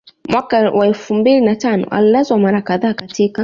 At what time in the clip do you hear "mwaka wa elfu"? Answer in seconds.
0.29-1.13